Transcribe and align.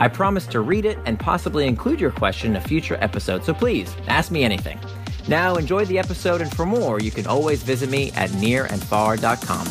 I 0.00 0.08
promise 0.08 0.46
to 0.48 0.60
read 0.60 0.86
it 0.86 0.98
and 1.04 1.20
possibly 1.20 1.68
include 1.68 2.00
your 2.00 2.10
question 2.10 2.52
in 2.52 2.56
a 2.56 2.60
future 2.60 2.96
episode, 3.00 3.44
so 3.44 3.52
please 3.54 3.94
ask 4.08 4.32
me 4.32 4.42
anything. 4.42 4.80
Now, 5.28 5.56
enjoy 5.56 5.84
the 5.84 5.98
episode, 5.98 6.40
and 6.40 6.50
for 6.50 6.64
more, 6.66 7.00
you 7.00 7.10
can 7.10 7.26
always 7.26 7.62
visit 7.62 7.90
me 7.90 8.10
at 8.12 8.30
nirandfar.com. 8.30 9.66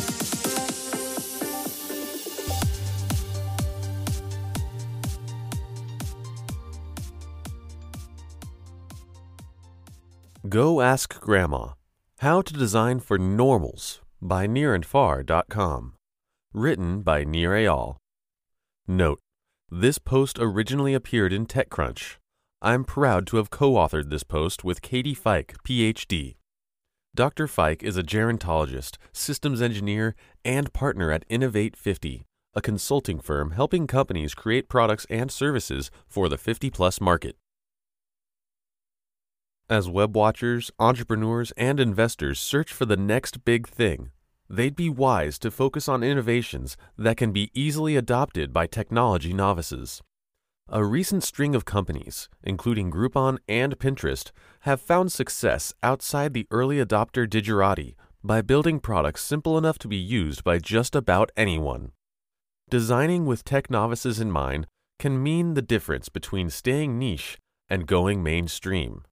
Go 10.48 10.80
Ask 10.80 11.20
Grandma 11.20 11.74
How 12.18 12.40
to 12.42 12.52
Design 12.52 13.00
for 13.00 13.18
Normals 13.18 14.00
by 14.22 14.46
nirandfar.com. 14.46 15.94
Written 16.52 17.02
by 17.02 17.24
Nir 17.24 17.50
Eyal. 17.50 17.96
Note 18.88 19.20
this 19.72 19.98
post 19.98 20.36
originally 20.40 20.94
appeared 20.94 21.32
in 21.32 21.46
TechCrunch. 21.46 22.16
I'm 22.60 22.82
proud 22.84 23.26
to 23.28 23.36
have 23.36 23.50
co 23.50 23.74
authored 23.74 24.10
this 24.10 24.24
post 24.24 24.64
with 24.64 24.82
Katie 24.82 25.14
Fike, 25.14 25.54
PhD. 25.64 26.34
Dr. 27.14 27.46
Fike 27.46 27.82
is 27.82 27.96
a 27.96 28.02
gerontologist, 28.02 28.96
systems 29.12 29.62
engineer, 29.62 30.16
and 30.44 30.72
partner 30.72 31.12
at 31.12 31.24
Innovate 31.28 31.76
50, 31.76 32.24
a 32.54 32.60
consulting 32.60 33.20
firm 33.20 33.52
helping 33.52 33.86
companies 33.86 34.34
create 34.34 34.68
products 34.68 35.06
and 35.08 35.30
services 35.30 35.90
for 36.08 36.28
the 36.28 36.38
50 36.38 36.70
plus 36.70 37.00
market. 37.00 37.36
As 39.68 39.88
web 39.88 40.16
watchers, 40.16 40.72
entrepreneurs, 40.80 41.52
and 41.56 41.78
investors 41.78 42.40
search 42.40 42.72
for 42.72 42.86
the 42.86 42.96
next 42.96 43.44
big 43.44 43.68
thing, 43.68 44.10
they'd 44.50 44.74
be 44.74 44.90
wise 44.90 45.38
to 45.38 45.50
focus 45.50 45.88
on 45.88 46.02
innovations 46.02 46.76
that 46.98 47.16
can 47.16 47.30
be 47.30 47.52
easily 47.54 47.96
adopted 47.96 48.52
by 48.52 48.66
technology 48.66 49.32
novices. 49.32 50.02
A 50.68 50.84
recent 50.84 51.22
string 51.22 51.54
of 51.54 51.64
companies, 51.64 52.28
including 52.42 52.90
Groupon 52.90 53.38
and 53.48 53.78
Pinterest, 53.78 54.32
have 54.60 54.80
found 54.80 55.12
success 55.12 55.72
outside 55.82 56.34
the 56.34 56.48
early 56.50 56.76
adopter 56.78 57.28
digerati 57.28 57.94
by 58.24 58.42
building 58.42 58.80
products 58.80 59.22
simple 59.22 59.56
enough 59.56 59.78
to 59.78 59.88
be 59.88 59.96
used 59.96 60.42
by 60.42 60.58
just 60.58 60.96
about 60.96 61.30
anyone. 61.36 61.92
Designing 62.68 63.26
with 63.26 63.44
tech 63.44 63.70
novices 63.70 64.20
in 64.20 64.30
mind 64.30 64.66
can 64.98 65.22
mean 65.22 65.54
the 65.54 65.62
difference 65.62 66.08
between 66.08 66.50
staying 66.50 66.98
niche 66.98 67.38
and 67.68 67.86
going 67.86 68.22
mainstream. 68.22 69.02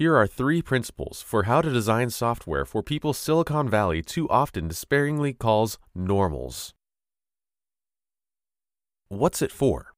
Here 0.00 0.16
are 0.16 0.26
three 0.26 0.62
principles 0.62 1.20
for 1.20 1.42
how 1.42 1.60
to 1.60 1.70
design 1.70 2.08
software 2.08 2.64
for 2.64 2.82
people 2.82 3.12
Silicon 3.12 3.68
Valley 3.68 4.00
too 4.00 4.26
often 4.30 4.66
despairingly 4.66 5.34
calls 5.34 5.76
normals. 5.94 6.72
What's 9.10 9.42
it 9.42 9.52
for? 9.52 9.92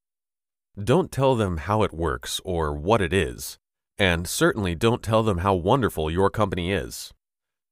Don't 0.76 1.12
tell 1.12 1.36
them 1.36 1.58
how 1.58 1.84
it 1.84 1.94
works 1.94 2.40
or 2.44 2.74
what 2.74 3.00
it 3.00 3.12
is, 3.12 3.58
and 3.96 4.26
certainly 4.26 4.74
don't 4.74 5.04
tell 5.04 5.22
them 5.22 5.38
how 5.38 5.54
wonderful 5.54 6.10
your 6.10 6.30
company 6.30 6.72
is. 6.72 7.12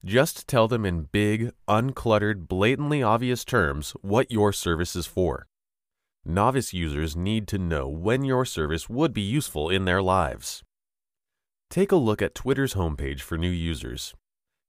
Just 0.04 0.46
tell 0.46 0.68
them 0.68 0.86
in 0.86 1.08
big, 1.10 1.50
uncluttered, 1.66 2.46
blatantly 2.46 3.02
obvious 3.02 3.44
terms 3.44 3.90
what 4.02 4.30
your 4.30 4.52
service 4.52 4.94
is 4.94 5.08
for. 5.08 5.48
Novice 6.24 6.72
users 6.72 7.16
need 7.16 7.48
to 7.48 7.58
know 7.58 7.88
when 7.88 8.22
your 8.22 8.44
service 8.44 8.88
would 8.88 9.12
be 9.12 9.20
useful 9.20 9.68
in 9.68 9.84
their 9.84 10.00
lives. 10.00 10.62
Take 11.70 11.92
a 11.92 11.96
look 11.96 12.20
at 12.20 12.34
Twitter's 12.34 12.74
homepage 12.74 13.20
for 13.20 13.38
new 13.38 13.48
users. 13.48 14.12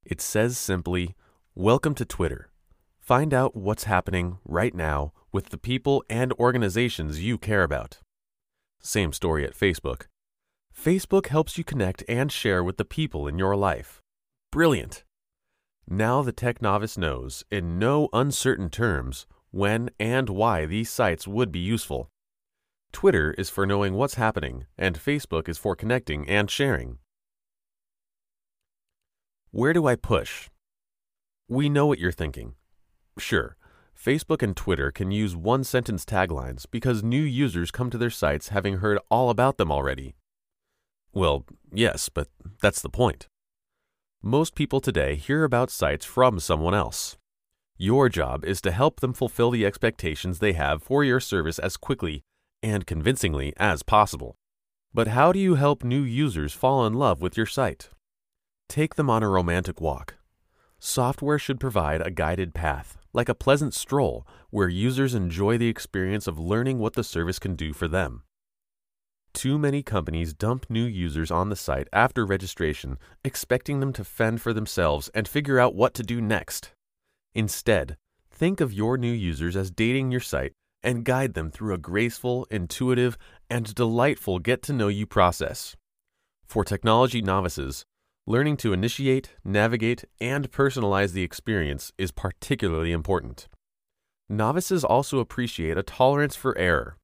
It 0.05 0.21
says 0.21 0.55
simply, 0.55 1.15
Welcome 1.55 1.95
to 1.95 2.05
Twitter. 2.05 2.51
Find 2.99 3.33
out 3.33 3.55
what's 3.55 3.85
happening 3.85 4.37
right 4.45 4.75
now 4.75 5.11
with 5.31 5.49
the 5.49 5.57
people 5.57 6.03
and 6.11 6.31
organizations 6.33 7.19
you 7.19 7.39
care 7.39 7.63
about. 7.63 7.97
Same 8.83 9.13
story 9.13 9.43
at 9.43 9.57
Facebook. 9.57 10.03
Facebook 10.79 11.25
helps 11.25 11.57
you 11.57 11.63
connect 11.63 12.03
and 12.07 12.31
share 12.31 12.63
with 12.63 12.77
the 12.77 12.85
people 12.85 13.27
in 13.27 13.39
your 13.39 13.55
life. 13.55 14.03
Brilliant! 14.51 15.03
Now 15.89 16.21
the 16.21 16.31
tech 16.31 16.61
novice 16.61 16.99
knows, 16.99 17.43
in 17.49 17.79
no 17.79 18.09
uncertain 18.13 18.69
terms, 18.69 19.25
when 19.49 19.89
and 19.99 20.29
why 20.29 20.67
these 20.67 20.91
sites 20.91 21.27
would 21.27 21.51
be 21.51 21.57
useful. 21.57 22.11
Twitter 22.91 23.33
is 23.37 23.49
for 23.49 23.65
knowing 23.65 23.93
what's 23.93 24.15
happening, 24.15 24.65
and 24.77 24.99
Facebook 24.99 25.47
is 25.47 25.57
for 25.57 25.75
connecting 25.75 26.27
and 26.27 26.49
sharing. 26.51 26.97
Where 29.51 29.73
do 29.73 29.87
I 29.87 29.95
push? 29.95 30.49
We 31.47 31.69
know 31.69 31.85
what 31.85 31.99
you're 31.99 32.11
thinking. 32.11 32.55
Sure, 33.17 33.55
Facebook 33.97 34.41
and 34.41 34.55
Twitter 34.55 34.91
can 34.91 35.11
use 35.11 35.35
one 35.35 35.63
sentence 35.63 36.05
taglines 36.05 36.65
because 36.69 37.03
new 37.03 37.21
users 37.21 37.71
come 37.71 37.89
to 37.89 37.97
their 37.97 38.09
sites 38.09 38.49
having 38.49 38.77
heard 38.77 38.99
all 39.09 39.29
about 39.29 39.57
them 39.57 39.71
already. 39.71 40.15
Well, 41.13 41.45
yes, 41.73 42.09
but 42.09 42.27
that's 42.61 42.81
the 42.81 42.89
point. 42.89 43.27
Most 44.21 44.55
people 44.55 44.81
today 44.81 45.15
hear 45.15 45.43
about 45.43 45.71
sites 45.71 46.05
from 46.05 46.39
someone 46.39 46.73
else. 46.73 47.17
Your 47.77 48.09
job 48.09 48.45
is 48.45 48.61
to 48.61 48.71
help 48.71 48.99
them 48.99 49.13
fulfill 49.13 49.51
the 49.51 49.65
expectations 49.65 50.39
they 50.39 50.53
have 50.53 50.83
for 50.83 51.03
your 51.03 51.19
service 51.19 51.57
as 51.57 51.77
quickly 51.77 52.23
and 52.63 52.85
convincingly 52.85 53.53
as 53.57 53.83
possible. 53.83 54.35
But 54.93 55.07
how 55.07 55.31
do 55.31 55.39
you 55.39 55.55
help 55.55 55.83
new 55.83 56.01
users 56.01 56.53
fall 56.53 56.85
in 56.85 56.93
love 56.93 57.21
with 57.21 57.37
your 57.37 57.45
site? 57.45 57.89
Take 58.67 58.95
them 58.95 59.09
on 59.09 59.23
a 59.23 59.29
romantic 59.29 59.79
walk. 59.79 60.15
Software 60.79 61.39
should 61.39 61.59
provide 61.59 62.01
a 62.01 62.11
guided 62.11 62.53
path, 62.53 62.97
like 63.13 63.29
a 63.29 63.35
pleasant 63.35 63.73
stroll, 63.73 64.25
where 64.49 64.67
users 64.67 65.13
enjoy 65.13 65.57
the 65.57 65.67
experience 65.67 66.27
of 66.27 66.39
learning 66.39 66.79
what 66.79 66.93
the 66.93 67.03
service 67.03 67.39
can 67.39 67.55
do 67.55 67.71
for 67.71 67.87
them. 67.87 68.23
Too 69.33 69.57
many 69.57 69.81
companies 69.81 70.33
dump 70.33 70.65
new 70.69 70.83
users 70.83 71.31
on 71.31 71.49
the 71.49 71.55
site 71.55 71.87
after 71.93 72.25
registration, 72.25 72.97
expecting 73.23 73.79
them 73.79 73.93
to 73.93 74.03
fend 74.03 74.41
for 74.41 74.53
themselves 74.53 75.09
and 75.13 75.27
figure 75.27 75.59
out 75.59 75.75
what 75.75 75.93
to 75.93 76.03
do 76.03 76.19
next. 76.19 76.73
Instead, 77.33 77.95
think 78.29 78.59
of 78.59 78.73
your 78.73 78.97
new 78.97 79.11
users 79.11 79.55
as 79.55 79.71
dating 79.71 80.11
your 80.11 80.19
site 80.19 80.53
and 80.83 81.05
guide 81.05 81.33
them 81.33 81.51
through 81.51 81.73
a 81.73 81.77
graceful, 81.77 82.47
intuitive, 82.49 83.17
and 83.49 83.73
delightful 83.75 84.39
get 84.39 84.61
to 84.63 84.73
know 84.73 84.87
you 84.87 85.05
process. 85.05 85.75
For 86.45 86.63
technology 86.63 87.21
novices, 87.21 87.85
learning 88.27 88.57
to 88.57 88.73
initiate, 88.73 89.35
navigate, 89.43 90.05
and 90.19 90.51
personalize 90.51 91.13
the 91.13 91.23
experience 91.23 91.91
is 91.97 92.11
particularly 92.11 92.91
important. 92.91 93.47
Novices 94.29 94.83
also 94.83 95.19
appreciate 95.19 95.77
a 95.77 95.83
tolerance 95.83 96.35
for 96.35 96.57
error. 96.57 96.97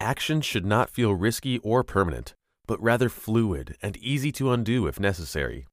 Actions 0.00 0.44
should 0.44 0.66
not 0.66 0.90
feel 0.90 1.14
risky 1.14 1.58
or 1.58 1.82
permanent, 1.82 2.34
but 2.66 2.82
rather 2.82 3.08
fluid 3.08 3.76
and 3.82 3.96
easy 3.96 4.30
to 4.32 4.52
undo 4.52 4.86
if 4.86 5.00
necessary. 5.00 5.66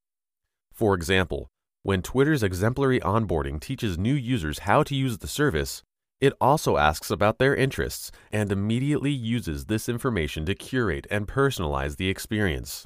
For 0.72 0.96
example, 0.96 1.48
when 1.84 2.02
Twitter's 2.02 2.42
exemplary 2.42 3.00
onboarding 3.02 3.60
teaches 3.60 3.98
new 3.98 4.16
users 4.16 4.60
how 4.60 4.82
to 4.84 4.96
use 4.96 5.20
the 5.20 5.28
service, 5.28 5.84
it 6.22 6.34
also 6.40 6.78
asks 6.78 7.12
about 7.12 7.38
their 7.38 7.56
interests 7.56 8.12
and 8.32 8.52
immediately 8.52 9.12
uses 9.12 9.66
this 9.66 9.90
information 9.90 10.46
to 10.46 10.56
curate 10.56 11.08
and 11.12 11.28
personalize 11.28 11.98
the 11.98 12.10
experience. 12.10 12.86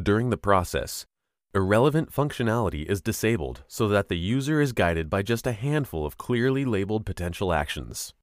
During 0.00 0.30
the 0.30 0.36
process, 0.36 1.06
irrelevant 1.54 2.12
functionality 2.12 2.84
is 2.86 3.00
disabled 3.00 3.64
so 3.66 3.88
that 3.88 4.08
the 4.08 4.18
user 4.18 4.60
is 4.60 4.72
guided 4.72 5.08
by 5.08 5.22
just 5.22 5.46
a 5.46 5.52
handful 5.52 6.04
of 6.06 6.18
clearly 6.18 6.64
labeled 6.64 7.06
potential 7.06 7.52
actions. 7.52 8.14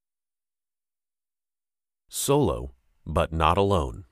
Solo, 2.10 2.72
but 3.06 3.34
not 3.34 3.58
alone. 3.58 4.06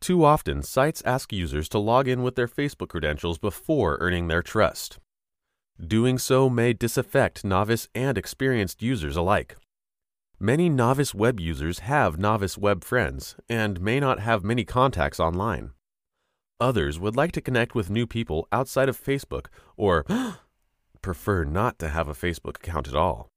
Too 0.00 0.24
often, 0.24 0.62
sites 0.62 1.02
ask 1.04 1.32
users 1.32 1.68
to 1.68 1.78
log 1.78 2.08
in 2.08 2.22
with 2.22 2.34
their 2.34 2.48
Facebook 2.48 2.88
credentials 2.88 3.38
before 3.38 3.98
earning 4.00 4.28
their 4.28 4.42
trust. 4.42 4.98
Doing 5.86 6.16
so 6.16 6.48
may 6.48 6.72
disaffect 6.74 7.44
novice 7.44 7.88
and 7.92 8.16
experienced 8.16 8.82
users 8.82 9.16
alike. 9.16 9.56
Many 10.38 10.68
novice 10.68 11.12
web 11.12 11.40
users 11.40 11.80
have 11.80 12.20
novice 12.20 12.56
web 12.56 12.84
friends 12.84 13.34
and 13.48 13.80
may 13.80 13.98
not 13.98 14.20
have 14.20 14.44
many 14.44 14.64
contacts 14.64 15.18
online. 15.18 15.72
Others 16.60 17.00
would 17.00 17.16
like 17.16 17.32
to 17.32 17.40
connect 17.40 17.74
with 17.74 17.90
new 17.90 18.06
people 18.06 18.46
outside 18.52 18.88
of 18.88 19.02
Facebook 19.02 19.46
or 19.76 20.06
prefer 21.02 21.42
not 21.42 21.80
to 21.80 21.88
have 21.88 22.06
a 22.06 22.14
Facebook 22.14 22.58
account 22.58 22.86
at 22.86 22.94
all. 22.94 23.28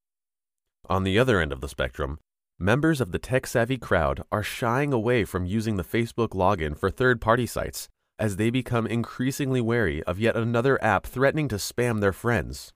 On 0.87 1.03
the 1.03 1.17
other 1.17 1.39
end 1.39 1.51
of 1.51 1.61
the 1.61 1.69
spectrum, 1.69 2.19
members 2.59 3.01
of 3.01 3.11
the 3.11 3.17
tech 3.17 3.47
savvy 3.47 3.79
crowd 3.79 4.21
are 4.31 4.43
shying 4.43 4.93
away 4.93 5.25
from 5.25 5.47
using 5.47 5.77
the 5.77 5.83
Facebook 5.83 6.29
login 6.29 6.77
for 6.77 6.91
third 6.91 7.19
party 7.19 7.47
sites, 7.47 7.89
as 8.17 8.37
they 8.37 8.49
become 8.49 8.87
increasingly 8.87 9.61
wary 9.61 10.03
of 10.03 10.19
yet 10.19 10.35
another 10.35 10.81
app 10.83 11.05
threatening 11.05 11.47
to 11.47 11.55
spam 11.55 11.99
their 12.01 12.13
friends. 12.13 12.73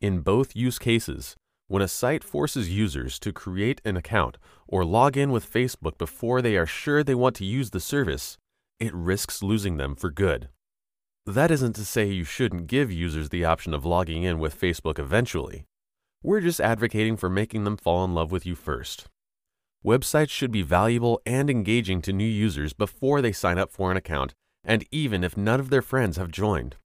In 0.00 0.20
both 0.20 0.56
use 0.56 0.78
cases, 0.78 1.36
when 1.68 1.82
a 1.82 1.88
site 1.88 2.22
forces 2.22 2.70
users 2.70 3.18
to 3.20 3.32
create 3.32 3.80
an 3.84 3.96
account 3.96 4.36
or 4.68 4.84
log 4.84 5.16
in 5.16 5.30
with 5.30 5.50
Facebook 5.50 5.96
before 5.96 6.42
they 6.42 6.56
are 6.56 6.66
sure 6.66 7.02
they 7.02 7.14
want 7.14 7.36
to 7.36 7.44
use 7.44 7.70
the 7.70 7.80
service, 7.80 8.36
it 8.78 8.94
risks 8.94 9.42
losing 9.42 9.76
them 9.76 9.94
for 9.94 10.10
good. 10.10 10.48
That 11.24 11.50
isn't 11.50 11.74
to 11.74 11.84
say 11.84 12.06
you 12.06 12.24
shouldn't 12.24 12.66
give 12.66 12.90
users 12.90 13.28
the 13.28 13.44
option 13.44 13.72
of 13.72 13.84
logging 13.84 14.24
in 14.24 14.38
with 14.38 14.60
Facebook 14.60 14.98
eventually. 14.98 15.64
We're 16.22 16.40
just 16.40 16.60
advocating 16.60 17.16
for 17.16 17.30
making 17.30 17.64
them 17.64 17.76
fall 17.76 18.04
in 18.04 18.12
love 18.12 18.32
with 18.32 18.44
you 18.44 18.54
first. 18.54 19.06
Websites 19.84 20.30
should 20.30 20.52
be 20.52 20.62
valuable 20.62 21.20
and 21.24 21.48
engaging 21.48 22.02
to 22.02 22.12
new 22.12 22.24
users 22.24 22.72
before 22.72 23.20
they 23.20 23.32
sign 23.32 23.58
up 23.58 23.72
for 23.72 23.90
an 23.90 23.96
account, 23.96 24.34
and 24.64 24.84
even 24.90 25.24
if 25.24 25.36
none 25.36 25.60
of 25.60 25.70
their 25.70 25.82
friends 25.82 26.16
have 26.16 26.30
joined. 26.30 26.76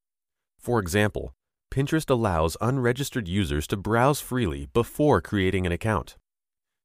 For 0.58 0.80
example, 0.80 1.34
Pinterest 1.72 2.10
allows 2.10 2.58
unregistered 2.62 3.28
users 3.28 3.68
to 3.68 3.78
browse 3.78 4.20
freely 4.20 4.68
before 4.74 5.22
creating 5.22 5.66
an 5.66 5.72
account. 5.72 6.16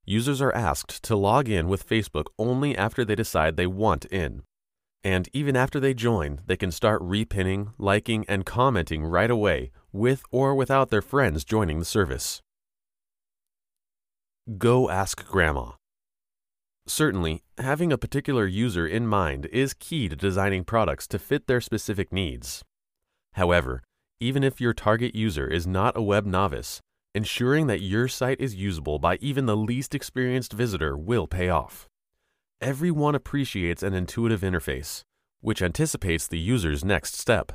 Users 0.05 0.43
are 0.43 0.55
asked 0.55 1.03
to 1.05 1.17
log 1.17 1.49
in 1.49 1.69
with 1.69 1.89
Facebook 1.89 2.27
only 2.39 2.77
after 2.77 3.05
they 3.05 3.15
decide 3.15 3.57
they 3.57 3.67
want 3.67 4.05
in. 4.07 4.43
And 5.05 5.29
even 5.33 5.57
after 5.57 5.81
they 5.81 5.95
join, 5.95 6.41
they 6.47 6.57
can 6.57 6.71
start 6.71 7.03
repinning, 7.03 7.73
liking, 7.79 8.25
and 8.29 8.47
commenting 8.47 9.05
right 9.05 9.31
away, 9.31 9.71
with 9.93 10.23
or 10.31 10.55
without 10.55 10.91
their 10.91 11.03
friends 11.03 11.45
joining 11.45 11.79
the 11.79 11.85
service. 11.85 12.41
Go 14.59 14.91
ask 14.91 15.25
Grandma. 15.27 15.73
Certainly, 16.87 17.43
having 17.59 17.93
a 17.93 17.99
particular 17.99 18.47
user 18.47 18.87
in 18.87 19.07
mind 19.07 19.47
is 19.47 19.75
key 19.75 20.09
to 20.09 20.17
designing 20.17 20.65
products 20.65 21.07
to 21.09 21.19
fit 21.19 21.47
their 21.47 21.61
specific 21.61 22.13
needs. 22.13 22.63
However, 23.35 23.83
even 24.21 24.43
if 24.43 24.61
your 24.61 24.73
target 24.73 25.15
user 25.15 25.49
is 25.49 25.67
not 25.67 25.97
a 25.97 26.03
web 26.03 26.27
novice, 26.27 26.81
ensuring 27.15 27.67
that 27.67 27.81
your 27.81 28.09
site 28.09 28.41
is 28.41 28.55
usable 28.55 28.99
by 28.99 29.17
even 29.21 29.47
the 29.47 29.57
least 29.57 29.95
experienced 29.95 30.53
visitor 30.53 30.97
will 30.97 31.27
pay 31.27 31.49
off. 31.49 31.89
Everyone 32.61 33.15
appreciates 33.15 33.83
an 33.83 33.95
intuitive 33.95 34.43
interface, 34.43 35.03
which 35.41 35.63
anticipates 35.63 36.27
the 36.27 36.39
user's 36.39 36.85
next 36.85 37.17
step. 37.17 37.53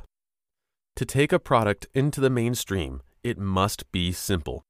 To 0.96 1.04
take 1.04 1.32
a 1.32 1.38
product 1.38 1.86
into 1.94 2.20
the 2.20 2.30
mainstream, 2.30 3.02
it 3.22 3.38
must 3.38 3.90
be 3.92 4.12
simple. 4.12 4.62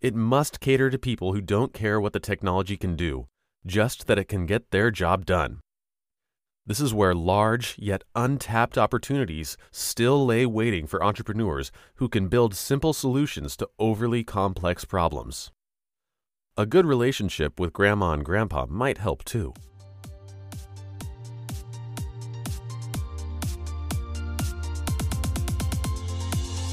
It 0.00 0.14
must 0.14 0.60
cater 0.60 0.90
to 0.90 0.98
people 0.98 1.32
who 1.32 1.40
don't 1.40 1.72
care 1.72 2.00
what 2.00 2.12
the 2.12 2.20
technology 2.20 2.76
can 2.76 2.96
do, 2.96 3.26
just 3.66 4.06
that 4.06 4.18
it 4.18 4.28
can 4.28 4.46
get 4.46 4.70
their 4.70 4.90
job 4.90 5.26
done. 5.26 5.60
This 6.64 6.80
is 6.80 6.94
where 6.94 7.14
large 7.14 7.74
yet 7.78 8.04
untapped 8.14 8.78
opportunities 8.78 9.56
still 9.72 10.24
lay 10.24 10.46
waiting 10.46 10.86
for 10.86 11.02
entrepreneurs 11.02 11.72
who 11.96 12.08
can 12.08 12.28
build 12.28 12.54
simple 12.54 12.92
solutions 12.92 13.56
to 13.56 13.68
overly 13.78 14.22
complex 14.22 14.84
problems. 14.84 15.50
A 16.56 16.66
good 16.66 16.86
relationship 16.86 17.58
with 17.58 17.72
grandma 17.72 18.12
and 18.12 18.24
grandpa 18.24 18.66
might 18.68 18.98
help 18.98 19.24
too. 19.24 19.54